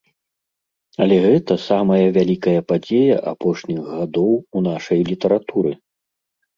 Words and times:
Але 1.05 1.15
гэта 1.25 1.57
самая 1.69 2.01
вялікая 2.17 2.65
падзея 2.71 3.21
апошніх 3.35 3.79
гадоў 3.95 4.33
у 4.57 4.67
нашай 4.73 4.99
літаратуры. 5.15 5.71